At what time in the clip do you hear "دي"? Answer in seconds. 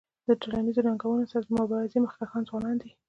2.81-2.91